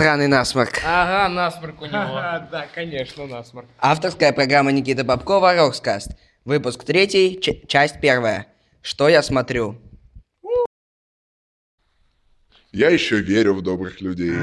[0.00, 0.80] сраный насморк.
[0.82, 1.98] Ага, насморк у него.
[1.98, 3.66] Ага, да, конечно, насморк.
[3.78, 6.12] Авторская программа Никиты Попкова «Рокскаст».
[6.46, 8.46] Выпуск третий, ч- часть первая.
[8.80, 9.76] Что я смотрю?
[12.72, 14.38] Я еще верю в добрых людей.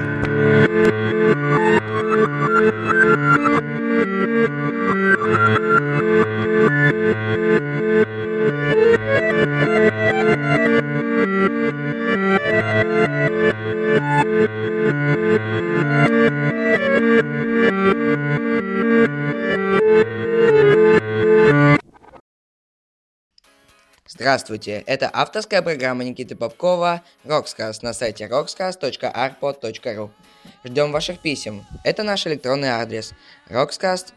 [24.27, 30.09] Здравствуйте, это авторская программа Никиты Попкова «Рокскаст» на сайте rockscast.arpod.ru.
[30.65, 31.65] Ждем ваших писем.
[31.85, 33.13] Это наш электронный адрес
[33.47, 34.07] rockscast.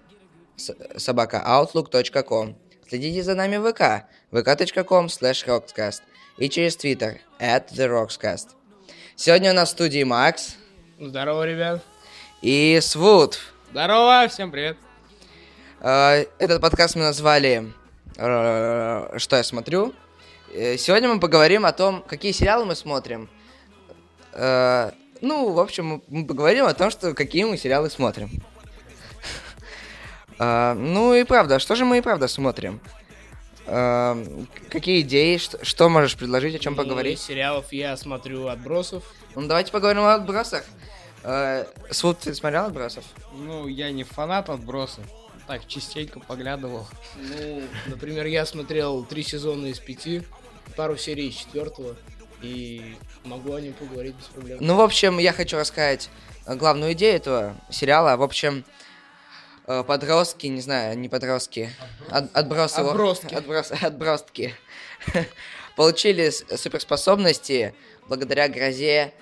[2.88, 6.00] Следите за нами в ВК vk.com slash rockscast
[6.38, 8.48] и через Твиттер at the rockscast.
[9.14, 10.56] Сегодня у нас в студии Макс
[10.98, 11.82] Здорово, ребят.
[12.42, 13.38] и Свуд.
[13.70, 14.76] Здорово, всем привет.
[15.80, 17.72] Э, Этот подкаст мы назвали
[18.20, 19.94] «Что я смотрю».
[20.52, 23.28] Э, Сегодня мы поговорим о том, какие сериалы мы смотрим.
[24.32, 24.90] Э,
[25.22, 28.30] Ну, в общем, мы- поговорим о том, что какие мы сериалы смотрим.
[30.38, 32.80] Э, Ну и правда, что же мы и правда смотрим?
[33.66, 34.16] Э,
[34.70, 37.20] Какие идеи, что, можешь предложить, о чем поговорить?
[37.20, 39.02] сериалов я смотрю «Отбросов».
[39.34, 40.64] Ну, давайте поговорим о отбросах.
[41.22, 43.04] Э, Свуд, ты смотрел отбросов?
[43.32, 45.04] Ну, я не фанат отбросов.
[45.50, 46.86] Так, частенько поглядывал.
[47.16, 50.22] Ну, например, я смотрел три сезона из пяти,
[50.76, 51.96] пару серий из четвертого,
[52.40, 54.58] и могу о нем поговорить без проблем.
[54.60, 56.08] Ну, в общем, я хочу рассказать
[56.46, 58.16] э, главную идею этого сериала.
[58.16, 58.64] В общем,
[59.66, 61.70] э, подростки, не знаю, не подростки,
[62.10, 63.34] от- отбросы, Отброски.
[63.34, 64.54] отброс- отбростки,
[65.74, 67.74] получили суперспособности
[68.06, 69.12] благодаря грозе.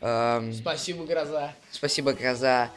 [0.00, 1.52] эм, Спасибо, Гроза.
[1.70, 2.70] спасибо, гроза.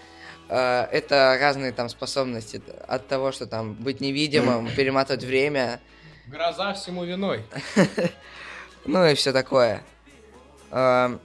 [0.50, 5.80] Э, это разные там способности от того, что там быть невидимым, перематывать время,
[6.28, 7.44] Гроза всему виной.
[8.86, 9.82] Ну и все такое.
[10.72, 11.20] Ка-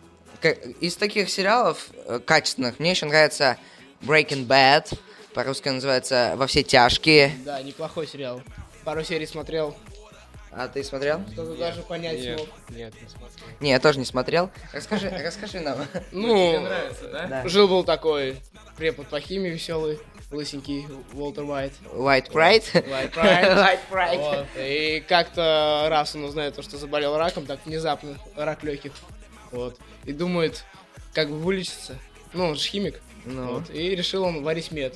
[0.80, 3.56] Из таких сериалов э, качественных мне еще нравится
[4.02, 4.96] Breaking Bad.
[5.34, 7.32] По-русски называется «Во все тяжкие».
[7.44, 8.42] Да, неплохой сериал.
[8.84, 9.76] Пару серий смотрел,
[10.52, 11.20] А ты смотрел?
[11.32, 12.48] что-то даже понять Нет, смог.
[12.70, 13.48] нет, не смотрел.
[13.60, 14.50] Не, я тоже не смотрел.
[14.72, 15.78] Расскажи, расскажи нам.
[16.12, 17.26] Ну, нравится, да?
[17.26, 17.48] Да.
[17.48, 18.36] жил-был такой
[18.78, 19.98] препод по химии веселый,
[20.30, 21.72] лысенький, Уолтер Уайт.
[21.92, 22.64] White Pride.
[22.72, 23.56] White Pride.
[23.56, 24.18] White Pride.
[24.18, 24.46] Вот.
[24.56, 28.92] И как-то раз он узнает то, что заболел раком, так внезапно, рак легких.
[29.50, 29.78] Вот.
[30.04, 30.64] И думает,
[31.12, 31.98] как бы вылечиться.
[32.32, 33.00] Ну, он же химик.
[33.24, 33.54] Ну.
[33.54, 33.70] Вот.
[33.70, 34.94] И решил он варить мед.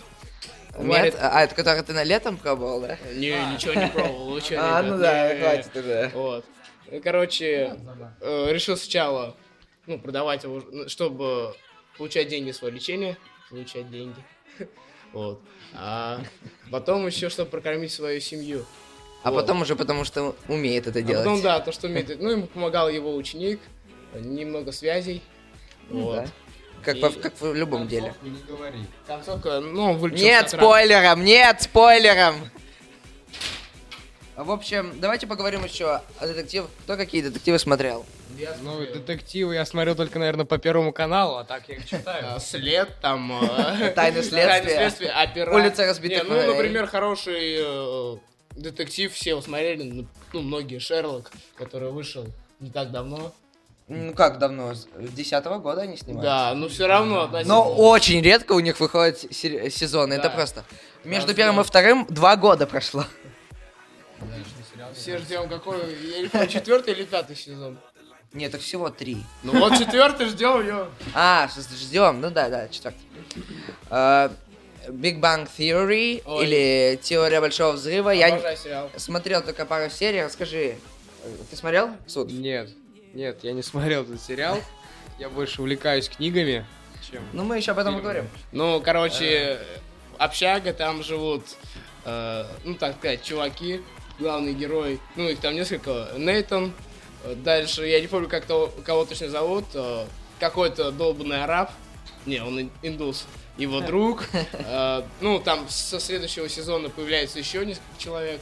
[0.78, 1.14] Мед?
[1.14, 2.96] Варит- А, это который ты на летом пробовал, да?
[3.12, 5.40] Не, ничего не пробовал, чё, А, ребят, ну да, не.
[5.40, 6.10] хватит уже.
[6.14, 6.44] Вот.
[6.90, 7.76] И, Короче,
[8.20, 9.34] э, решил сначала,
[9.86, 11.54] ну, продавать его, чтобы
[11.98, 13.16] получать деньги в свое лечение,
[13.52, 14.16] получать деньги.
[15.12, 15.42] Вот.
[15.74, 16.22] А
[16.70, 18.64] потом еще, чтобы прокормить свою семью.
[19.22, 19.42] А Вот.
[19.42, 21.24] потом уже потому, что умеет это А делать.
[21.26, 22.18] потом, да, то, что умеет.
[22.18, 23.60] Ну, ему помогал его ученик,
[24.14, 25.20] немного связей.
[25.90, 26.16] Ну Вот.
[26.16, 26.26] да.
[26.82, 28.14] Как, И- по- как в любом деле.
[28.22, 28.78] Не говори.
[29.06, 32.36] Концовка, ну, Нет спойлером, нет спойлером.
[34.34, 36.70] В общем, давайте поговорим еще о детективах.
[36.84, 38.06] Кто какие детективы смотрел?
[38.38, 42.24] Я Ну, детективы я смотрел только, наверное, по Первому каналу, а так я их читаю.
[42.34, 43.32] А, След, там...
[43.42, 44.46] э, Тайны следствия.
[44.46, 48.16] Тайны следствия, опера- Улица разбитых Ну, например, хороший э,
[48.52, 52.26] детектив, все смотрели, ну, ну, многие, Шерлок, который вышел
[52.60, 53.32] не так давно.
[53.88, 54.74] Ну как давно?
[54.74, 56.22] С десятого года они снимают?
[56.24, 57.56] Да, но все равно относительно.
[57.56, 60.14] Но очень редко у них выходят се- сезоны.
[60.14, 60.30] Это Да.
[60.30, 60.64] просто.
[61.04, 61.62] Между Раз, первым да.
[61.62, 63.04] и вторым два года прошло.
[64.94, 65.78] Все ждем какой,
[66.48, 67.78] четвертый или пятый сезон.
[68.34, 69.18] Нет, их всего три.
[69.42, 70.88] Ну вот четвертый ждем ее.
[71.14, 72.20] А, ждем.
[72.20, 73.00] Ну да, да, четвертый.
[73.90, 74.30] Э,
[74.88, 76.46] Big Bang Theory Ой.
[76.46, 78.10] или Теория большого взрыва.
[78.10, 78.90] Я сериал.
[78.96, 80.22] смотрел только пару серий.
[80.22, 80.76] Расскажи,
[81.24, 81.90] э, ты смотрел?
[82.06, 82.32] Суд?
[82.32, 82.70] Нет,
[83.12, 84.58] нет, я не смотрел этот сериал.
[85.18, 86.64] Я больше увлекаюсь книгами,
[87.08, 87.22] чем...
[87.32, 88.02] Ну мы еще об этом Фильм.
[88.02, 88.28] поговорим.
[88.50, 89.60] Ну, короче,
[90.18, 91.44] общага, там живут,
[92.04, 93.82] э, ну, так сказать, чуваки,
[94.18, 96.70] главный герой, ну, их там несколько, Нейтан, э,
[97.36, 100.06] дальше, я не помню, как то, кого точно зовут, э,
[100.40, 101.70] какой-то долбанный араб,
[102.26, 103.26] не, он ин- индус,
[103.56, 108.40] его друг, э, ну, там со следующего сезона появляется еще несколько человек,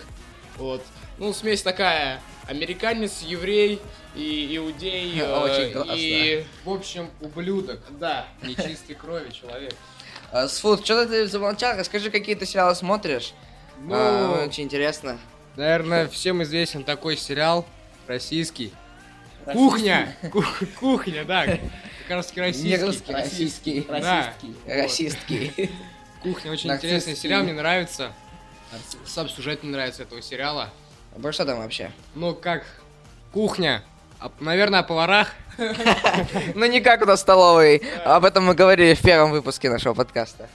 [0.56, 0.82] вот,
[1.18, 3.80] ну, смесь такая, американец, еврей
[4.14, 5.92] и иудей, э, Очень классно.
[5.96, 7.80] и, В общем, ублюдок.
[7.98, 9.74] да, Нечистой крови человек.
[10.32, 11.76] Э, Сфуд, что ты замолчал?
[11.76, 13.32] Расскажи, какие ты сериалы смотришь.
[13.82, 15.18] Ну, А, очень интересно.
[15.56, 17.66] наверное, всем известен такой сериал
[18.10, 18.72] российский.
[19.52, 20.14] Кухня!
[20.32, 20.44] Ку-
[20.78, 21.46] Кухня, да.
[21.46, 22.84] как раз таки Не российский.
[22.84, 23.86] русский, российский.
[23.88, 24.34] Да.
[24.66, 25.70] Российский.
[26.22, 28.12] Кухня очень интересный сериал, мне нравится.
[29.06, 30.70] Сам сюжет мне нравится этого сериала.
[31.20, 31.90] Про что там вообще?
[32.14, 32.64] Ну, как
[33.32, 33.82] кухня.
[34.20, 35.32] А, наверное, о поварах.
[36.54, 37.82] Ну, не как у нас столовой.
[38.04, 40.48] Об этом мы говорили в первом выпуске нашего подкаста.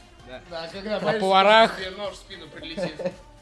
[0.49, 1.77] Да, когда поварах.
[1.77, 2.95] тебе нож в спину прилетит.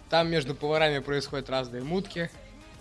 [0.09, 2.30] Там между поварами происходят разные мутки.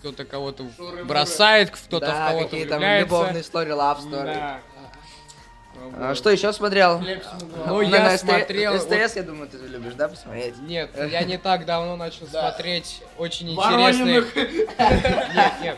[0.03, 0.65] Кто-то кого-то
[1.05, 3.05] бросает, кто-то в Да, кого-то какие там влюбляется.
[3.05, 4.33] любовные story, love story.
[4.33, 4.59] Да.
[5.95, 6.99] А что еще смотрел?
[6.99, 7.67] Хлеб с муглом.
[7.67, 8.79] Ну, На- я на смотрел...
[8.81, 10.57] СТС, я думаю, ты любишь, да, посмотреть?
[10.59, 14.25] Нет, я не так давно начал смотреть очень интересные...
[15.33, 15.77] Нет, нет.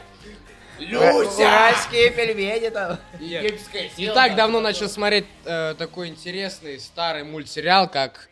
[0.79, 1.41] Люся!
[1.41, 2.97] Уральские пельмени там.
[3.19, 8.27] Египетское Не так давно начал смотреть э, такой интересный старый мультсериал, как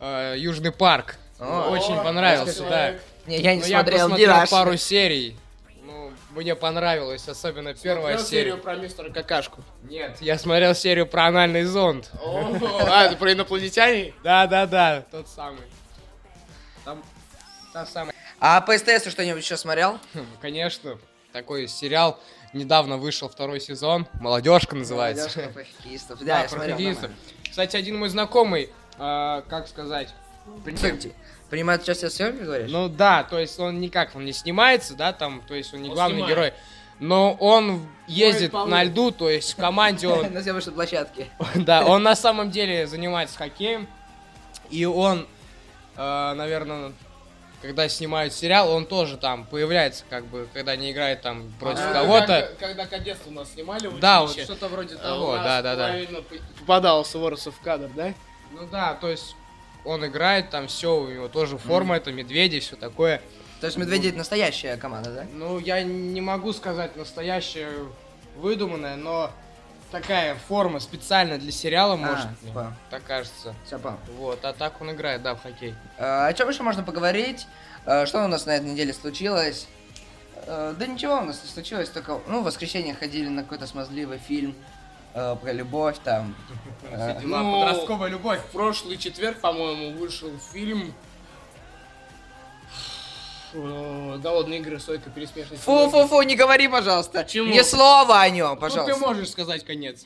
[0.00, 1.16] э, Южный парк.
[1.38, 2.94] О, Очень понравился, да.
[3.26, 5.36] Не, я не я смотрел ни посмотрел пару серий.
[5.84, 8.42] Ну, мне понравилось, особенно первая Смотрел серия.
[8.50, 9.62] серию про мистера Какашку.
[9.84, 12.10] Нет, я смотрел серию про анальный зонд.
[12.22, 12.56] О,
[12.88, 14.14] А, это про инопланетяне?
[14.22, 15.62] Да, да, да, тот самый.
[16.84, 17.02] Там
[17.72, 18.14] та самая.
[18.38, 19.98] А по СТС ты что-нибудь еще смотрел?
[20.14, 20.98] Хм, Конечно,
[21.32, 22.20] такой сериал.
[22.52, 24.06] Недавно вышел второй сезон.
[24.20, 25.24] Молодежка называется.
[25.38, 26.18] Молодежка про хоккеистов.
[26.20, 26.96] Да, Да, я смотрел.
[27.50, 30.14] Кстати, один мой знакомый, э, как сказать,
[30.74, 31.14] Кстати,
[31.50, 32.70] Принимает участие в съемке, говоришь?
[32.70, 35.88] Ну да, то есть он никак, он не снимается, да, там, то есть он не
[35.90, 36.36] Он главный снимает.
[36.36, 36.52] герой.
[36.98, 38.68] Но он ездит полы.
[38.70, 41.28] на льду, то есть в команде он, На съемочной площадке.
[41.54, 43.86] да, он на самом деле занимается хоккеем.
[44.70, 45.28] И он,
[45.96, 46.92] э, наверное,
[47.62, 51.92] когда снимают сериал, он тоже там появляется, как бы, когда не играет там против А,
[51.92, 52.26] кого-то.
[52.58, 55.76] Когда, когда кадетство у нас снимали в Да, вот что-то вроде а, того, да, да,
[55.76, 55.88] да.
[55.88, 58.14] половина п- Попадал Суворосов в кадр, да?
[58.52, 59.36] Ну да, то есть
[59.86, 63.22] он играет, там все, у него тоже форма, это медведи, все такое.
[63.60, 65.26] То есть Медведи это настоящая команда, да?
[65.32, 67.70] Ну, я не могу сказать настоящая
[68.36, 69.30] выдуманная, но
[69.90, 72.72] такая форма специально для сериала, может, мне понял.
[72.90, 73.54] так кажется.
[73.64, 73.98] Все, понял.
[74.18, 75.74] Вот, а так он играет, да, в хоккей.
[75.96, 77.46] Э, О чем еще можно поговорить?
[77.86, 79.68] Э, Что у нас на этой неделе случилось?
[80.46, 84.18] Э, Да ничего у нас не случилось, только, ну, в воскресенье ходили на какой-то смазливый
[84.18, 84.54] фильм
[85.16, 86.34] э, про любовь там.
[86.90, 88.38] Э, Дела, Ну, подростковая любовь.
[88.40, 90.94] В прошлый четверг, по-моему, вышел фильм
[93.52, 94.78] «Голодные игры.
[94.78, 95.62] Сойка пересмешница».
[95.62, 97.22] Фу-фу-фу, не говори, пожалуйста.
[97.22, 97.50] Почему?
[97.52, 98.98] Ни слова о нем, Ну, ты пожалуйста.
[98.98, 100.04] можешь сказать конец.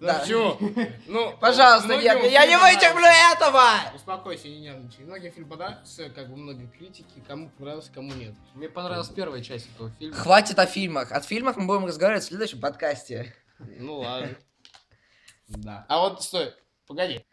[0.00, 0.24] Да.
[0.26, 0.56] Чего?
[1.06, 3.62] Ну, Пожалуйста, нет, я не вытерплю этого!
[3.94, 5.04] Успокойся, не нервничай.
[5.04, 8.32] Многим фильм понравился, как бы многие критики, кому понравился, кому нет.
[8.54, 10.16] Мне понравилась первая часть этого фильма.
[10.16, 11.12] Хватит о фильмах.
[11.12, 13.34] От фильмах мы будем разговаривать в следующем подкасте.
[13.78, 14.36] Ну ладно.
[15.48, 15.84] Да.
[15.88, 16.52] А вот, стой,
[16.86, 17.24] погоди.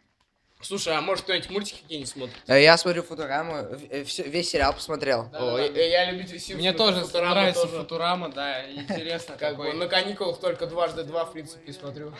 [0.60, 2.36] Слушай, а может кто-нибудь мультики какие-нибудь смотрит?
[2.48, 3.58] Э, Я смотрю Футураму,
[3.90, 5.30] э, весь сериал посмотрел.
[5.32, 6.58] О, я, я любитель Симпсонов.
[6.60, 7.78] Мне тоже Футурама нравится тоже.
[7.78, 9.78] Футурама, да, интересно Как бы какой.
[9.78, 12.12] на каникулах только дважды два, в принципе, смотрю.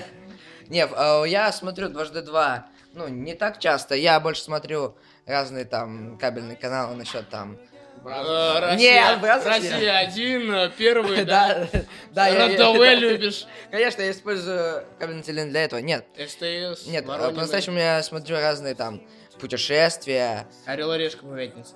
[0.68, 2.66] Не, э, я смотрю дважды два.
[2.94, 3.94] Ну, не так часто.
[3.96, 4.96] Я больше смотрю
[5.26, 7.58] разные там кабельные каналы насчет там.
[8.06, 11.66] Э, Россия, Нет, Россия один, э, первый, да.
[12.10, 13.46] Да, я- РТВ любишь.
[13.70, 15.80] Конечно, я использую кабельный телевизор для этого.
[15.80, 19.00] Нет, СТС, нет, э, по-настоящему я смотрю разные там
[19.40, 20.46] путешествия.
[20.66, 21.74] Орел и Решка по пятнице.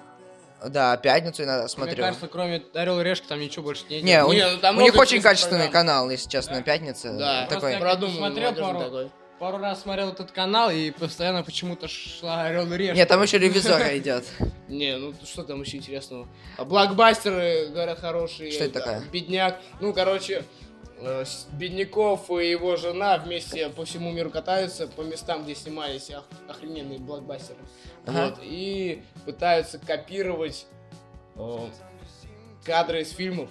[0.67, 1.97] Да, пятницу иногда Мне смотрю.
[2.03, 4.41] кажется, кроме Орел и Решки там ничего больше не Не, у, Не,
[4.85, 7.13] них- очень качественный канал, если честно, на пятнице.
[7.13, 7.73] Да, Такой.
[7.73, 9.11] я молодежный пару-.
[9.39, 12.97] Пару раз смотрел этот канал и постоянно почему-то шла Орел и Решка.
[12.97, 14.25] Нет, там еще ревизора идет.
[14.69, 16.27] Не, ну что там еще интересного?
[16.57, 18.51] А блокбастеры, говорят, хорошие.
[18.51, 19.05] Что это такое?
[19.13, 19.61] Бедняк.
[19.81, 20.45] Ну, короче,
[20.99, 26.25] э, Бедняков и его жена вместе по всему миру катаются по местам, где снимались ох-
[26.49, 27.61] охрененные блокбастеры.
[28.07, 28.31] Ага.
[28.31, 30.67] Вот, и пытаются копировать
[31.37, 31.71] о,
[32.65, 33.51] кадры из фильмов.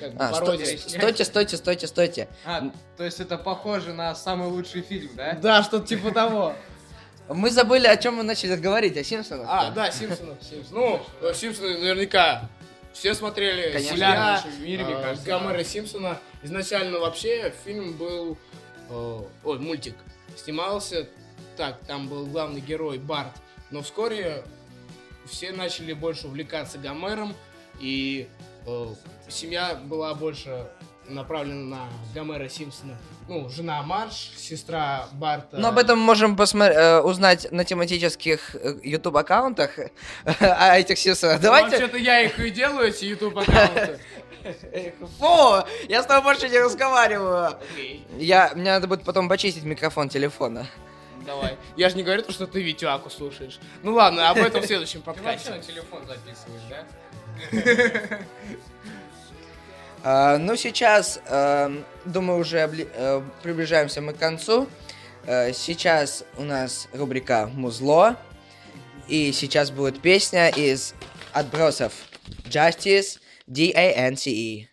[0.00, 0.78] Как бы А, сто- пародия.
[0.78, 2.28] стойте, стойте, стойте, стойте.
[2.44, 5.32] А, то есть это похоже на самый лучший фильм, да?
[5.34, 6.54] Да, что-то типа того.
[7.28, 9.46] Мы забыли, о чем мы начали говорить, о Симпсонах.
[9.50, 10.38] А, да, Симпсонов.
[10.70, 12.48] Ну, э, Симпсоны наверняка
[12.94, 13.72] все смотрели.
[13.72, 13.96] Конечно.
[13.96, 14.12] Семья,
[14.42, 16.18] В нашем мире, мне э, кажется, Гомера Симпсона.
[16.42, 18.38] Изначально вообще фильм был...
[18.88, 19.94] э, Ой, мультик.
[20.36, 21.06] Снимался
[21.56, 23.32] так, там был главный герой Барт.
[23.70, 24.42] Но вскоре
[25.26, 27.34] все начали больше увлекаться Гомером.
[27.78, 28.26] И
[28.66, 28.86] э,
[29.28, 30.66] семья была больше
[31.08, 32.96] направлена на Гомера Симпсона.
[33.28, 35.56] Ну, жена Марш, сестра Барта.
[35.58, 39.78] Но об этом мы можем посмотри- э, узнать на тематических YouTube аккаунтах
[40.38, 41.40] о этих Симпсонах.
[41.40, 41.70] Давайте.
[41.70, 43.98] Вообще-то я их и делаю, эти YouTube аккаунты.
[45.18, 47.56] Фу, я с тобой больше не разговариваю.
[47.72, 48.06] Окей.
[48.18, 50.66] Я, мне надо будет потом почистить микрофон телефона.
[51.26, 51.56] Давай.
[51.76, 53.58] Я же не говорю, то, что ты Витюаку слушаешь.
[53.82, 55.50] Ну ладно, об этом в следующем Ты вообще подкасте.
[55.50, 58.18] на телефон записываешь, да?
[60.04, 64.68] А, ну, сейчас, эм, думаю, уже э, приближаемся мы к концу.
[65.26, 68.16] Э, сейчас у нас рубрика «Музло».
[69.08, 70.94] И сейчас будет песня из
[71.32, 71.92] «Отбросов»
[72.44, 74.68] Justice D-A-N-C-E.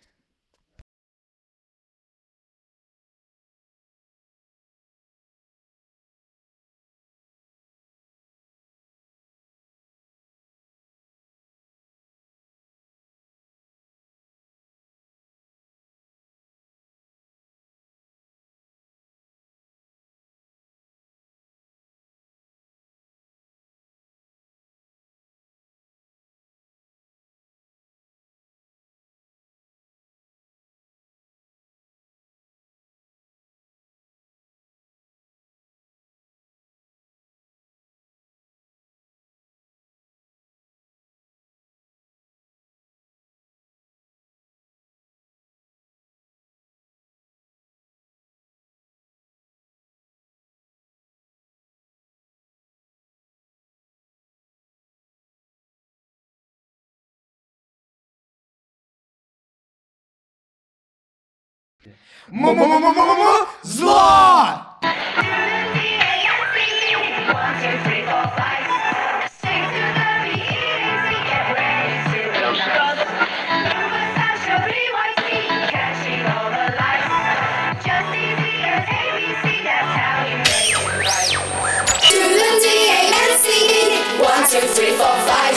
[84.18, 85.56] One, two, three, four, five.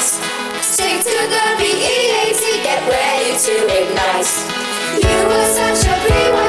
[0.61, 4.58] Stick TO the B-E-A-T, get ready to ignite.
[5.01, 6.48] You were such a BYT,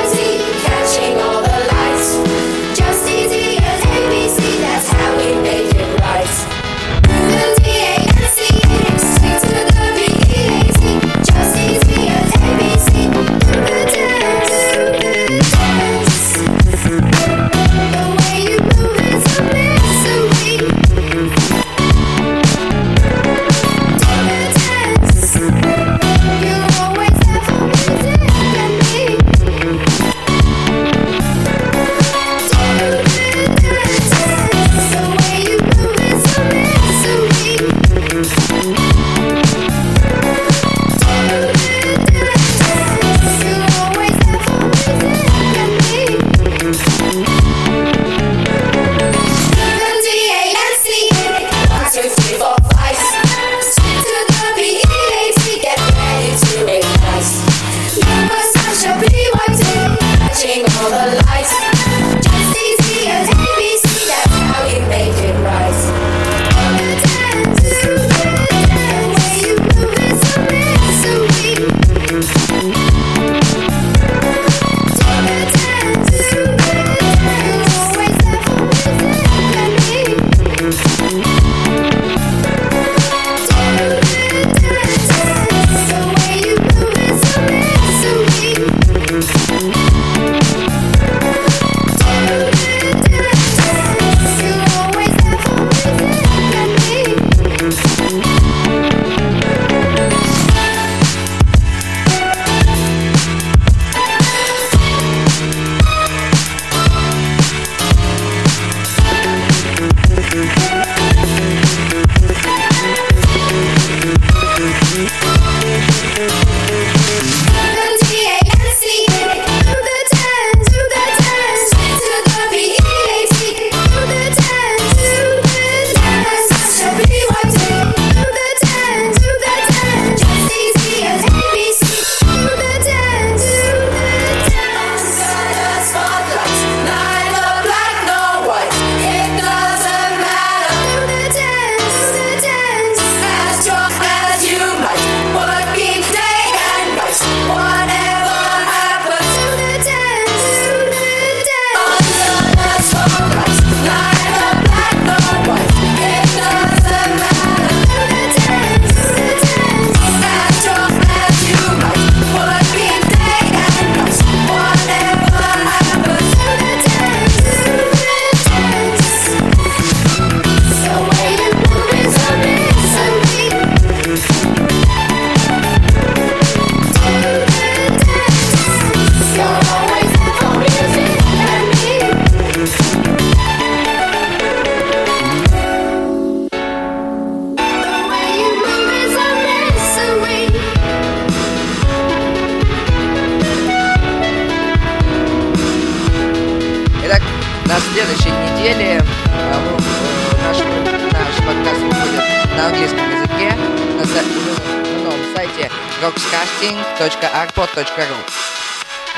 [206.01, 208.17] сайте rockscasting.arpod.ru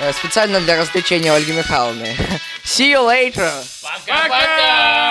[0.00, 2.16] Э, Специально для развлечения Ольги Михайловны.
[2.64, 3.52] See you later!
[3.82, 5.01] Пока-пока!